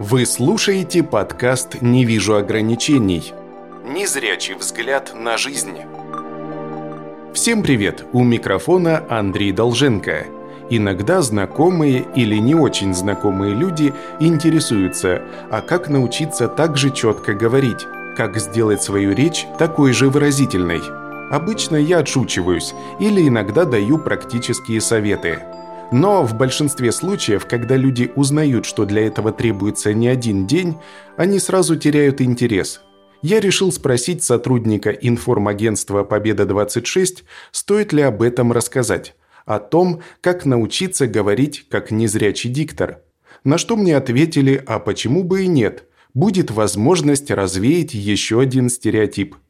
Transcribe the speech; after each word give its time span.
Вы 0.00 0.26
слушаете 0.26 1.04
подкаст 1.04 1.80
«Не 1.80 2.04
вижу 2.04 2.34
ограничений». 2.34 3.32
Незрячий 3.86 4.54
взгляд 4.54 5.12
на 5.14 5.36
жизнь. 5.38 5.78
Всем 7.32 7.62
привет! 7.62 8.04
У 8.12 8.24
микрофона 8.24 9.04
Андрей 9.08 9.52
Долженко. 9.52 10.26
Иногда 10.68 11.22
знакомые 11.22 12.04
или 12.16 12.34
не 12.38 12.56
очень 12.56 12.92
знакомые 12.92 13.54
люди 13.54 13.94
интересуются, 14.18 15.22
а 15.52 15.60
как 15.60 15.88
научиться 15.88 16.48
так 16.48 16.76
же 16.76 16.90
четко 16.90 17.32
говорить, 17.32 17.86
как 18.16 18.36
сделать 18.38 18.82
свою 18.82 19.14
речь 19.14 19.46
такой 19.60 19.92
же 19.92 20.10
выразительной. 20.10 20.82
Обычно 21.30 21.76
я 21.76 21.98
отшучиваюсь 21.98 22.74
или 22.98 23.28
иногда 23.28 23.64
даю 23.64 23.98
практические 23.98 24.80
советы– 24.80 25.38
но 25.94 26.24
в 26.24 26.34
большинстве 26.34 26.90
случаев, 26.90 27.46
когда 27.46 27.76
люди 27.76 28.10
узнают, 28.16 28.66
что 28.66 28.84
для 28.84 29.06
этого 29.06 29.30
требуется 29.30 29.94
не 29.94 30.08
один 30.08 30.44
день, 30.44 30.74
они 31.16 31.38
сразу 31.38 31.76
теряют 31.76 32.20
интерес. 32.20 32.80
Я 33.22 33.38
решил 33.38 33.70
спросить 33.70 34.24
сотрудника 34.24 34.90
информагентства 34.90 36.02
«Победа-26», 36.02 37.22
стоит 37.52 37.92
ли 37.92 38.02
об 38.02 38.22
этом 38.22 38.50
рассказать. 38.50 39.14
О 39.46 39.60
том, 39.60 40.02
как 40.20 40.44
научиться 40.44 41.06
говорить 41.06 41.68
как 41.70 41.92
незрячий 41.92 42.50
диктор. 42.50 43.02
На 43.44 43.56
что 43.56 43.76
мне 43.76 43.96
ответили, 43.96 44.60
а 44.66 44.80
почему 44.80 45.22
бы 45.22 45.44
и 45.44 45.46
нет. 45.46 45.84
Будет 46.12 46.50
возможность 46.50 47.30
развеять 47.30 47.94
еще 47.94 48.40
один 48.40 48.68
стереотип– 48.68 49.36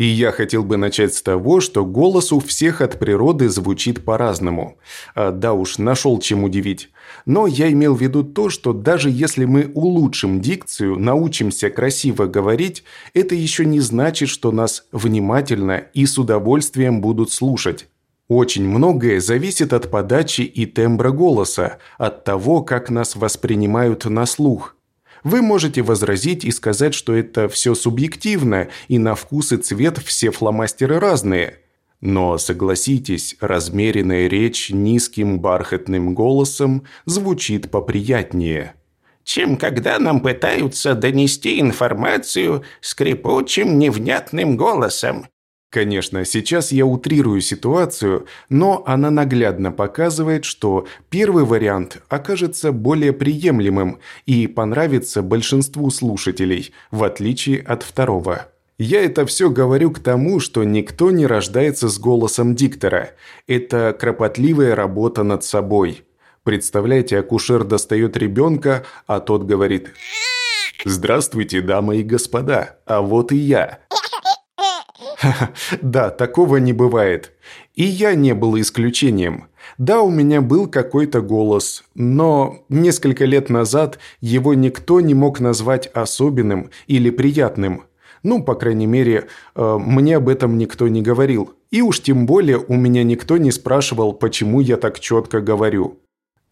и 0.00 0.04
я 0.06 0.32
хотел 0.32 0.64
бы 0.64 0.78
начать 0.78 1.12
с 1.12 1.20
того, 1.20 1.60
что 1.60 1.84
голос 1.84 2.32
у 2.32 2.40
всех 2.40 2.80
от 2.80 2.98
природы 2.98 3.50
звучит 3.50 4.02
по-разному. 4.02 4.78
А, 5.14 5.30
да 5.30 5.52
уж, 5.52 5.76
нашел 5.76 6.18
чем 6.20 6.42
удивить. 6.42 6.88
Но 7.26 7.46
я 7.46 7.70
имел 7.70 7.94
в 7.94 8.00
виду 8.00 8.24
то, 8.24 8.48
что 8.48 8.72
даже 8.72 9.10
если 9.10 9.44
мы 9.44 9.70
улучшим 9.74 10.40
дикцию, 10.40 10.98
научимся 10.98 11.68
красиво 11.68 12.24
говорить, 12.24 12.82
это 13.12 13.34
еще 13.34 13.66
не 13.66 13.80
значит, 13.80 14.30
что 14.30 14.52
нас 14.52 14.86
внимательно 14.90 15.84
и 15.92 16.06
с 16.06 16.16
удовольствием 16.16 17.02
будут 17.02 17.30
слушать. 17.30 17.86
Очень 18.26 18.66
многое 18.66 19.20
зависит 19.20 19.74
от 19.74 19.90
подачи 19.90 20.40
и 20.40 20.64
тембра 20.64 21.10
голоса, 21.10 21.76
от 21.98 22.24
того, 22.24 22.62
как 22.62 22.88
нас 22.88 23.16
воспринимают 23.16 24.06
на 24.06 24.24
слух– 24.24 24.76
вы 25.24 25.42
можете 25.42 25.82
возразить 25.82 26.44
и 26.44 26.50
сказать, 26.50 26.94
что 26.94 27.14
это 27.14 27.48
все 27.48 27.74
субъективно, 27.74 28.68
и 28.88 28.98
на 28.98 29.14
вкус 29.14 29.52
и 29.52 29.56
цвет 29.56 29.98
все 29.98 30.30
фломастеры 30.30 30.98
разные. 30.98 31.58
Но 32.00 32.38
согласитесь, 32.38 33.36
размеренная 33.40 34.26
речь 34.26 34.70
низким 34.70 35.38
бархатным 35.38 36.14
голосом 36.14 36.84
звучит 37.04 37.70
поприятнее. 37.70 38.74
Чем 39.22 39.56
когда 39.56 39.98
нам 39.98 40.20
пытаются 40.20 40.94
донести 40.94 41.60
информацию 41.60 42.64
скрипучим 42.80 43.78
невнятным 43.78 44.56
голосом. 44.56 45.26
Конечно, 45.70 46.24
сейчас 46.24 46.72
я 46.72 46.84
утрирую 46.84 47.40
ситуацию, 47.40 48.26
но 48.48 48.82
она 48.86 49.08
наглядно 49.08 49.70
показывает, 49.70 50.44
что 50.44 50.88
первый 51.10 51.44
вариант 51.44 52.02
окажется 52.08 52.72
более 52.72 53.12
приемлемым 53.12 54.00
и 54.26 54.48
понравится 54.48 55.22
большинству 55.22 55.88
слушателей, 55.90 56.72
в 56.90 57.04
отличие 57.04 57.60
от 57.60 57.84
второго. 57.84 58.48
Я 58.78 59.04
это 59.04 59.24
все 59.26 59.48
говорю 59.48 59.92
к 59.92 60.00
тому, 60.00 60.40
что 60.40 60.64
никто 60.64 61.12
не 61.12 61.24
рождается 61.24 61.88
с 61.88 62.00
голосом 62.00 62.56
диктора. 62.56 63.10
Это 63.46 63.96
кропотливая 63.98 64.74
работа 64.74 65.22
над 65.22 65.44
собой. 65.44 66.02
Представляете, 66.42 67.18
акушер 67.18 67.62
достает 67.62 68.16
ребенка, 68.16 68.84
а 69.06 69.20
тот 69.20 69.44
говорит 69.44 69.92
«Здравствуйте, 70.84 71.60
дамы 71.60 71.98
и 71.98 72.02
господа, 72.02 72.78
а 72.86 73.02
вот 73.02 73.30
и 73.30 73.36
я». 73.36 73.78
Да, 75.82 76.10
такого 76.10 76.56
не 76.56 76.72
бывает. 76.72 77.32
И 77.74 77.84
я 77.84 78.14
не 78.14 78.34
был 78.34 78.58
исключением. 78.58 79.46
Да, 79.78 80.02
у 80.02 80.10
меня 80.10 80.40
был 80.40 80.66
какой-то 80.66 81.20
голос, 81.20 81.84
но 81.94 82.64
несколько 82.68 83.24
лет 83.24 83.50
назад 83.50 83.98
его 84.20 84.54
никто 84.54 85.00
не 85.00 85.14
мог 85.14 85.40
назвать 85.40 85.86
особенным 85.88 86.70
или 86.86 87.10
приятным. 87.10 87.84
Ну, 88.22 88.42
по 88.42 88.54
крайней 88.54 88.86
мере, 88.86 89.28
э, 89.54 89.78
мне 89.78 90.16
об 90.16 90.28
этом 90.28 90.58
никто 90.58 90.88
не 90.88 91.00
говорил. 91.00 91.54
И 91.70 91.80
уж 91.80 92.00
тем 92.00 92.26
более 92.26 92.58
у 92.58 92.74
меня 92.74 93.02
никто 93.02 93.38
не 93.38 93.50
спрашивал, 93.50 94.12
почему 94.12 94.60
я 94.60 94.76
так 94.76 95.00
четко 95.00 95.40
говорю. 95.40 95.98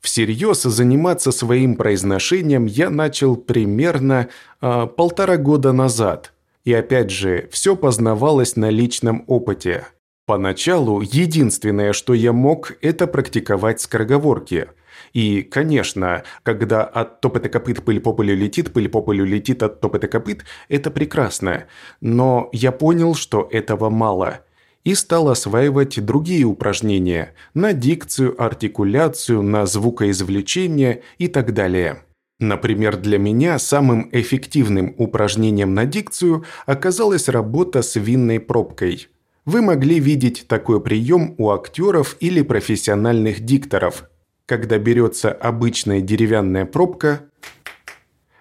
Всерьез 0.00 0.62
заниматься 0.62 1.33
своим 1.33 1.75
произношением 1.77 2.67
я 2.67 2.89
начал 2.89 3.37
примерно 3.37 4.29
э, 4.61 4.87
полтора 4.97 5.37
года 5.37 5.73
назад– 5.73 6.33
и 6.69 6.73
опять 6.75 7.09
же, 7.09 7.49
все 7.51 7.77
познавалось 7.77 8.55
на 8.56 8.69
личном 8.69 9.25
опыте. 9.27 9.87
Поначалу 10.27 11.01
единственное, 11.01 11.95
что 11.95 12.12
я 12.12 12.34
мог, 12.34 12.75
это 12.83 13.06
практиковать 13.06 13.81
скороговорки. 13.81 14.69
И, 15.15 15.41
конечно, 15.41 16.25
когда 16.43 16.84
от 16.84 17.23
топота 17.23 17.49
копыт 17.49 17.83
пыль 17.83 18.01
по 18.01 18.12
полю 18.12 18.37
летит, 18.37 18.75
пыль 18.75 18.91
по 18.91 19.01
полю 19.01 19.25
летит 19.25 19.62
от 19.62 19.81
топота 19.81 20.09
копыт, 20.09 20.45
это 20.69 20.91
прекрасно. 20.91 21.65
Но 22.03 22.51
я 22.53 22.71
понял, 22.71 23.15
что 23.15 23.49
этого 23.50 23.89
мало. 23.89 24.41
И 24.85 24.95
стал 24.95 25.31
осваивать 25.31 26.05
другие 26.05 26.45
упражнения 26.45 27.33
на 27.55 27.73
дикцию, 27.73 28.35
артикуляцию, 28.39 29.41
на 29.41 29.65
звукоизвлечение 29.65 31.00
и 31.17 31.29
так 31.29 31.55
далее. 31.55 32.03
Например, 32.41 32.97
для 32.97 33.19
меня 33.19 33.59
самым 33.59 34.09
эффективным 34.12 34.94
упражнением 34.97 35.75
на 35.75 35.87
дикцию 35.87 36.44
оказалась 36.66 37.28
работа 37.28 37.82
с 37.82 37.97
винной 37.97 38.38
пробкой. 38.38 39.09
Вы 39.44 39.60
могли 39.60 39.99
видеть 39.99 40.47
такой 40.47 40.81
прием 40.81 41.34
у 41.38 41.50
актеров 41.50 42.16
или 42.21 42.43
профессиональных 42.43 43.41
дикторов, 43.41 44.09
когда 44.47 44.78
берется 44.78 45.32
обычная 45.32 46.00
деревянная 46.00 46.65
пробка, 46.65 47.22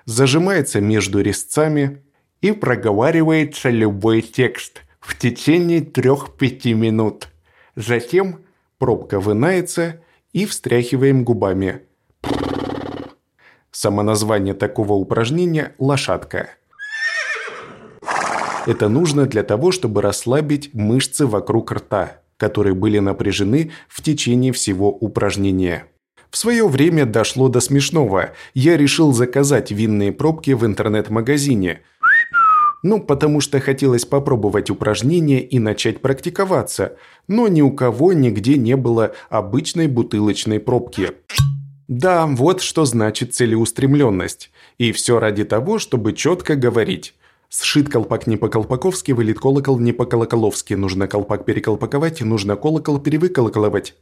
зажимается 0.06 0.80
между 0.80 1.22
резцами 1.22 2.04
и 2.42 2.52
проговаривается 2.52 3.70
любой 3.70 4.22
текст 4.22 4.84
в 5.00 5.18
течение 5.18 5.80
3-5 5.82 6.74
минут. 6.74 7.30
Затем 7.76 8.42
пробка 8.78 9.20
вынается 9.20 10.02
и 10.34 10.46
встряхиваем 10.46 11.24
губами– 11.24 11.82
Само 13.72 14.04
название 14.04 14.54
такого 14.54 14.94
упражнения– 14.94 15.74
лошадка. 15.80 16.50
Это 18.66 18.90
нужно 18.90 19.26
для 19.26 19.44
того, 19.44 19.72
чтобы 19.72 20.02
расслабить 20.02 20.74
мышцы 20.74 21.26
вокруг 21.26 21.72
рта, 21.72 22.18
которые 22.38 22.76
были 22.76 23.00
напряжены 23.00 23.72
в 23.88 24.02
течение 24.02 24.52
всего 24.52 24.90
упражнения. 24.90 25.86
В 26.30 26.38
свое 26.38 26.68
время 26.68 27.06
дошло 27.06 27.48
до 27.48 27.62
смешного. 27.62 28.32
Я 28.54 28.76
решил 28.76 29.14
заказать 29.14 29.72
винные 29.72 30.12
пробки 30.12 30.52
в 30.52 30.66
интернет-магазине. 30.66 31.82
Ну, 32.84 33.02
потому 33.02 33.42
что 33.42 33.60
хотелось 33.60 34.06
попробовать 34.06 34.70
упражнение 34.70 35.42
и 35.42 35.60
начать 35.60 36.02
практиковаться. 36.02 36.98
Но 37.28 37.48
ни 37.48 37.62
у 37.62 37.72
кого 37.72 38.14
нигде 38.14 38.58
не 38.58 38.76
было 38.76 39.14
обычной 39.30 39.88
бутылочной 39.88 40.60
пробки. 40.60 41.12
Да, 41.88 42.26
вот 42.28 42.62
что 42.62 42.86
значит 42.86 43.34
целеустремленность. 43.34 44.52
И 44.78 44.92
все 44.92 45.20
ради 45.20 45.46
того, 45.46 45.80
чтобы 45.80 46.14
четко 46.14 46.56
говорить. 46.56 47.14
Сшит 47.50 47.90
колпак 47.90 48.28
не 48.28 48.36
по-колпаковски, 48.36 49.14
вылет 49.14 49.40
колокол 49.40 49.80
не 49.80 49.94
по-колоколовски. 49.94 50.74
Нужно 50.74 51.08
колпак 51.08 51.46
переколпаковать, 51.46 52.22
нужно 52.22 52.58
колокол 52.58 53.00
перевыколоколовать. 53.00 53.96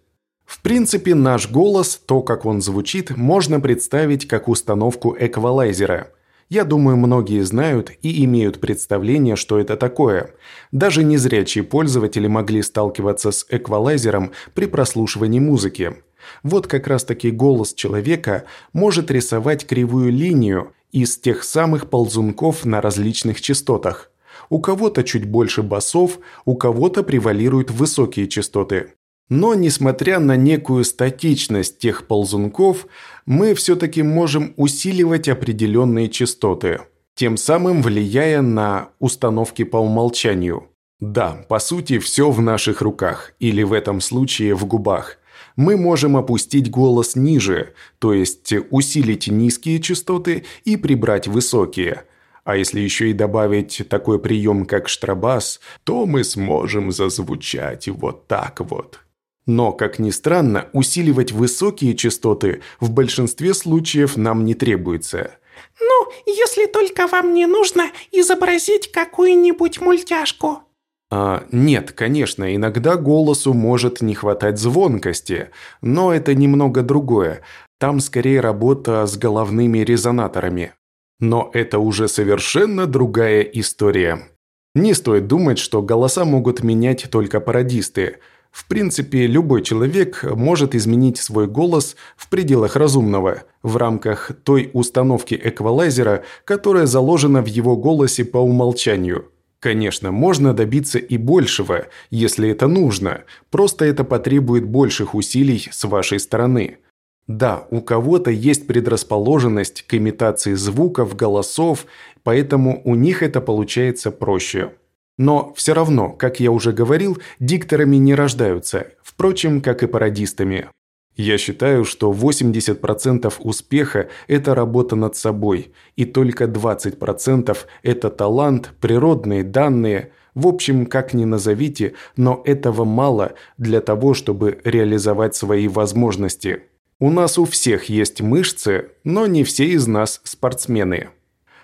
В 0.45 0.61
принципе, 0.61 1.13
наш 1.13 1.49
голос, 1.49 2.01
то, 2.05 2.21
как 2.21 2.45
он 2.45 2.61
звучит, 2.61 3.15
можно 3.15 3.59
представить 3.59 4.27
как 4.27 4.47
установку 4.47 5.15
эквалайзера. 5.19 6.11
Я 6.49 6.63
думаю, 6.63 6.97
многие 6.97 7.43
знают 7.43 7.91
и 8.03 8.23
имеют 8.25 8.59
представление, 8.61 9.35
что 9.35 9.59
это 9.59 9.77
такое. 9.77 10.31
Даже 10.71 11.03
незрячие 11.03 11.63
пользователи 11.63 12.27
могли 12.27 12.61
сталкиваться 12.61 13.31
с 13.31 13.47
эквалайзером 13.49 14.31
при 14.53 14.67
прослушивании 14.67 15.39
музыки. 15.39 15.95
Вот 16.43 16.67
как 16.67 16.87
раз-таки 16.87 17.31
голос 17.31 17.73
человека 17.73 18.45
может 18.73 19.11
рисовать 19.11 19.65
кривую 19.65 20.11
линию 20.11 20.73
из 20.91 21.17
тех 21.17 21.43
самых 21.43 21.89
ползунков 21.89 22.63
на 22.65 22.81
различных 22.81 23.41
частотах. 23.41 24.11
У 24.49 24.59
кого-то 24.59 25.03
чуть 25.03 25.25
больше 25.25 25.63
басов, 25.63 26.19
у 26.45 26.55
кого-то 26.55 27.03
превалируют 27.03 27.71
высокие 27.71 28.27
частоты. 28.27 28.93
Но, 29.27 29.55
несмотря 29.55 30.19
на 30.19 30.35
некую 30.35 30.83
статичность 30.83 31.79
тех 31.79 32.05
ползунков, 32.05 32.87
мы 33.25 33.55
все-таки 33.55 34.03
можем 34.03 34.53
усиливать 34.55 35.27
определенные 35.27 36.09
частоты, 36.09 36.81
тем 37.15 37.35
самым 37.35 37.81
влияя 37.81 38.41
на 38.41 38.89
установки 38.99 39.63
по 39.63 39.77
умолчанию. 39.77 40.67
Да, 40.99 41.45
по 41.49 41.59
сути, 41.59 41.97
все 41.97 42.29
в 42.29 42.39
наших 42.39 42.81
руках, 42.81 43.33
или 43.39 43.63
в 43.63 43.73
этом 43.73 43.99
случае 43.99 44.55
в 44.55 44.65
губах– 44.65 45.17
Мы 45.55 45.77
можем 45.77 46.17
опустить 46.17 46.69
голос 46.69 47.15
ниже, 47.15 47.73
то 47.99 48.13
есть 48.13 48.53
усилить 48.71 49.27
низкие 49.27 49.79
частоты 49.81 50.43
и 50.65 50.75
прибрать 50.75 51.27
высокие. 51.27 52.03
А 52.43 52.57
если 52.57 52.79
еще 52.79 53.09
и 53.09 53.13
добавить 53.13 53.83
такой 53.89 54.19
прием, 54.19 54.65
как 54.65 54.87
штрабас, 54.87 55.59
то 55.83 56.05
мы 56.05 56.23
сможем 56.23 56.91
зазвучать 56.91 57.87
вот 57.87 58.27
так 58.27 58.59
вот. 58.59 58.99
Но, 59.47 59.71
как 59.71 59.99
ни 59.99 60.11
странно, 60.11 60.69
усиливать 60.73 61.31
высокие 61.31 61.95
частоты 61.95 62.61
в 62.79 62.91
большинстве 62.91 63.53
случаев 63.53 64.17
нам 64.17 64.43
не 64.43 64.55
требуется. 64.55 65.31
«Ну, 65.79 66.11
если 66.25 66.65
только 66.65 67.07
вам 67.07 67.33
не 67.33 67.45
нужно 67.45 67.91
изобразить 68.11 68.91
какую-нибудь 68.91 69.79
мультяшку», 69.79 70.64
а, 71.11 71.45
нет, 71.51 71.91
конечно, 71.91 72.55
иногда 72.55 72.95
голосу 72.95 73.53
может 73.53 74.01
не 74.01 74.15
хватать 74.15 74.57
звонкости, 74.57 75.49
но 75.81 76.13
это 76.13 76.33
немного 76.33 76.81
другое. 76.81 77.41
Там 77.79 77.99
скорее 77.99 78.39
работа 78.39 79.05
с 79.05 79.17
головными 79.17 79.79
резонаторами. 79.79 80.73
Но 81.19 81.49
это 81.53 81.79
уже 81.79 82.07
совершенно 82.07 82.87
другая 82.87 83.41
история. 83.41 84.27
Не 84.73 84.93
стоит 84.93 85.27
думать, 85.27 85.59
что 85.59 85.81
голоса 85.81 86.25
могут 86.25 86.63
менять 86.63 87.05
только 87.09 87.39
пародисты. 87.39 88.17
В 88.51 88.67
принципе, 88.67 89.27
любой 89.27 89.61
человек 89.61 90.23
может 90.23 90.75
изменить 90.75 91.17
свой 91.17 91.47
голос 91.47 91.95
в 92.17 92.29
пределах 92.29 92.75
разумного, 92.75 93.43
в 93.63 93.77
рамках 93.77 94.31
той 94.43 94.71
установки 94.73 95.39
эквалайзера, 95.41 96.23
которая 96.45 96.85
заложена 96.85 97.41
в 97.41 97.47
его 97.47 97.77
голосе 97.77 98.25
по 98.25 98.39
умолчанию– 98.39 99.29
Конечно, 99.65 100.11
можно 100.11 100.53
добиться 100.53 100.99
и 100.99 101.17
большего, 101.17 101.87
если 102.11 102.49
это 102.51 102.67
нужно, 102.67 103.23
просто 103.49 103.85
это 103.85 104.03
потребует 104.03 104.63
больших 104.63 105.15
усилий 105.15 105.67
с 105.71 105.85
вашей 105.85 106.19
стороны. 106.19 106.77
Да, 107.25 107.65
у 107.71 107.81
кого-то 107.81 108.29
есть 108.29 108.67
предрасположенность 108.67 109.81
к 109.81 109.95
имитации 109.95 110.53
звуков, 110.53 111.15
голосов, 111.15 111.87
поэтому 112.21 112.79
у 112.85 112.93
них 112.93 113.23
это 113.23 113.41
получается 113.41 114.11
проще. 114.11 114.73
Но 115.17 115.51
все 115.55 115.73
равно, 115.73 116.11
как 116.11 116.39
я 116.39 116.51
уже 116.51 116.71
говорил, 116.71 117.17
дикторами 117.39 117.95
не 117.95 118.13
рождаются, 118.13 118.89
впрочем, 119.01 119.61
как 119.61 119.81
и 119.81 119.87
пародистами. 119.87 120.67
Я 121.15 121.37
считаю, 121.37 121.85
что 121.85 122.11
80% 122.11 123.33
успеха– 123.39 124.09
это 124.27 124.53
работа 124.53 124.97
над 124.97 125.15
собой, 125.15 125.71
и 125.95 126.03
только 126.03 126.43
20%– 126.43 127.57
это 127.83 128.09
талант, 128.09 128.71
природные 128.81 129.43
данные, 129.43 130.11
в 130.33 130.45
общем, 130.47 130.85
как 130.85 131.13
ни 131.13 131.23
назовите, 131.23 131.93
но 132.17 132.41
этого 132.43 132.83
мало 132.83 133.35
для 133.57 133.79
того, 133.79 134.13
чтобы 134.13 134.59
реализовать 134.65 135.35
свои 135.35 135.69
возможности. 135.69 136.63
У 136.99 137.09
нас 137.09 137.37
у 137.37 137.45
всех 137.45 137.85
есть 137.85 138.21
мышцы, 138.21 138.89
но 139.05 139.25
не 139.25 139.45
все 139.45 139.67
из 139.67 139.87
нас 139.87 140.19
спортсмены. 140.25 141.09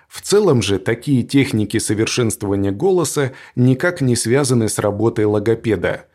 В 0.07 0.21
целом 0.21 0.61
же 0.61 0.79
такие 0.79 1.23
техники 1.23 1.77
совершенствования 1.77 2.71
голоса 2.71 3.33
никак 3.57 3.99
не 3.99 4.15
связаны 4.15 4.69
с 4.69 4.79
работой 4.79 5.25
логопеда– 5.25 6.05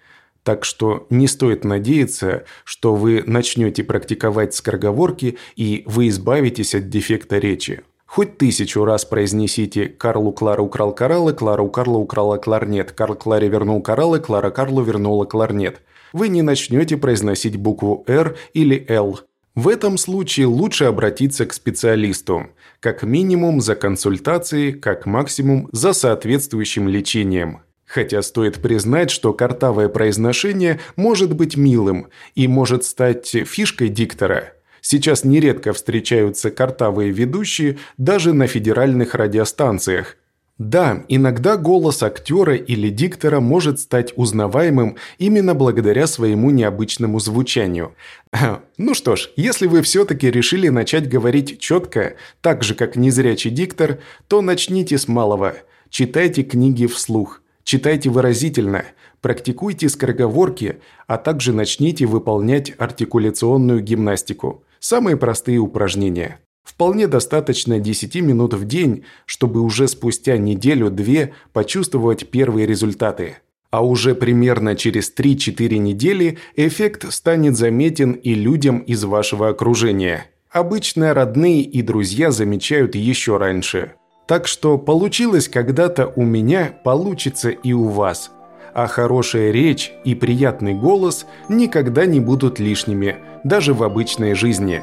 так 0.46 0.64
что 0.64 1.08
не 1.10 1.26
стоит 1.26 1.64
надеяться, 1.64 2.44
что 2.62 2.94
вы 2.94 3.24
начнете 3.26 3.82
практиковать 3.82 4.54
скороговорки 4.54 5.38
и 5.56 5.82
вы 5.86 6.06
избавитесь 6.06 6.72
от 6.76 6.88
дефекта 6.88 7.38
речи. 7.38 7.82
Хоть 8.06 8.38
тысячу 8.38 8.84
раз 8.84 9.04
произнесите 9.04 9.86
«Карлу 9.86 10.30
Клара 10.30 10.62
украл 10.62 10.94
кораллы, 10.94 11.32
Клара 11.32 11.62
у 11.62 11.68
Карла 11.68 11.98
украла 11.98 12.36
кларнет, 12.36 12.92
Карл 12.92 13.16
Кларе 13.16 13.48
вернул 13.48 13.82
кораллы, 13.82 14.20
Клара 14.20 14.50
Карлу 14.50 14.82
вернула 14.84 15.24
кларнет». 15.24 15.80
Вы 16.12 16.28
не 16.28 16.42
начнете 16.42 16.96
произносить 16.96 17.56
букву 17.56 18.04
«Р» 18.06 18.36
или 18.54 18.86
«Л». 18.88 19.18
В 19.56 19.66
этом 19.66 19.98
случае 19.98 20.46
лучше 20.46 20.84
обратиться 20.84 21.44
к 21.46 21.52
специалисту, 21.52 22.46
как 22.78 23.02
минимум 23.02 23.60
за 23.60 23.74
консультацией, 23.74 24.74
как 24.74 25.06
максимум 25.06 25.68
за 25.72 25.92
соответствующим 25.92 26.86
лечением– 26.86 27.62
Хотя 27.86 28.20
стоит 28.22 28.56
признать, 28.56 29.10
что 29.10 29.32
картавое 29.32 29.88
произношение 29.88 30.80
может 30.96 31.34
быть 31.34 31.56
милым 31.56 32.08
и 32.34 32.48
может 32.48 32.84
стать 32.84 33.28
фишкой 33.28 33.88
диктора. 33.88 34.52
Сейчас 34.80 35.24
нередко 35.24 35.72
встречаются 35.72 36.50
картавые 36.50 37.10
ведущие 37.10 37.78
даже 37.96 38.32
на 38.32 38.46
федеральных 38.48 39.14
радиостанциях. 39.14 40.16
Да, 40.58 41.04
иногда 41.08 41.56
голос 41.58 42.02
актера 42.02 42.56
или 42.56 42.88
диктора 42.88 43.40
может 43.40 43.78
стать 43.78 44.14
узнаваемым 44.16 44.96
именно 45.18 45.54
благодаря 45.54 46.06
своему 46.06 46.50
необычному 46.50 47.20
звучанию. 47.20 47.94
Ну 48.78 48.94
что 48.94 49.16
ж, 49.16 49.30
если 49.36 49.66
вы 49.66 49.82
все-таки 49.82 50.30
решили 50.30 50.68
начать 50.68 51.08
говорить 51.08 51.58
четко, 51.60 52.16
так 52.40 52.62
же 52.62 52.74
как 52.74 52.96
незрячий 52.96 53.50
диктор, 53.50 53.98
то 54.28 54.40
начните 54.40 54.98
с 54.98 55.08
малого. 55.08 55.56
Читайте 55.90 56.42
книги 56.42 56.86
вслух– 56.86 57.42
Читайте 57.66 58.10
выразительно, 58.10 58.84
практикуйте 59.20 59.88
скороговорки, 59.88 60.78
а 61.08 61.18
также 61.18 61.52
начните 61.52 62.06
выполнять 62.06 62.72
артикуляционную 62.78 63.80
гимнастику. 63.80 64.62
Самые 64.78 65.16
простые 65.16 65.58
упражнения. 65.58 66.38
Вполне 66.62 67.08
достаточно 67.08 67.80
10 67.80 68.14
минут 68.22 68.54
в 68.54 68.68
день, 68.68 69.02
чтобы 69.24 69.62
уже 69.62 69.88
спустя 69.88 70.36
неделю-две 70.36 71.34
почувствовать 71.52 72.28
первые 72.30 72.68
результаты. 72.68 73.38
А 73.72 73.84
уже 73.84 74.14
примерно 74.14 74.76
через 74.76 75.12
3-4 75.12 75.78
недели 75.78 76.38
эффект 76.54 77.12
станет 77.12 77.56
заметен 77.56 78.12
и 78.12 78.34
людям 78.34 78.78
из 78.78 79.02
вашего 79.02 79.48
окружения. 79.48 80.30
Обычно 80.52 81.12
родные 81.14 81.62
и 81.62 81.82
друзья 81.82 82.30
замечают 82.30 82.94
еще 82.94 83.38
раньше– 83.38 83.94
так 84.26 84.46
что 84.46 84.76
получилось 84.78 85.48
когда-то 85.48 86.12
у 86.16 86.22
меня, 86.22 86.72
получится 86.82 87.50
и 87.50 87.72
у 87.72 87.88
вас. 87.88 88.30
А 88.74 88.88
хорошая 88.88 89.52
речь 89.52 89.92
и 90.04 90.14
приятный 90.14 90.74
голос 90.74 91.26
никогда 91.48 92.04
не 92.04 92.20
будут 92.20 92.58
лишними, 92.58 93.16
даже 93.44 93.72
в 93.72 93.82
обычной 93.82 94.34
жизни. 94.34 94.82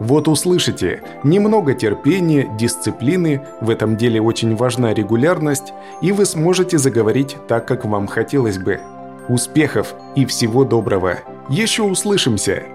Вот 0.00 0.26
услышите, 0.28 1.02
немного 1.22 1.74
терпения, 1.74 2.48
дисциплины, 2.58 3.42
в 3.60 3.70
этом 3.70 3.96
деле 3.96 4.20
очень 4.20 4.56
важна 4.56 4.92
регулярность, 4.92 5.72
и 6.02 6.10
вы 6.10 6.24
сможете 6.24 6.78
заговорить 6.78 7.36
так, 7.46 7.68
как 7.68 7.84
вам 7.84 8.06
хотелось 8.06 8.58
бы. 8.58 8.80
Успехов 9.28 9.94
и 10.16 10.26
всего 10.26 10.64
доброго! 10.64 11.18
Еще 11.48 11.82
услышимся! 11.82 12.73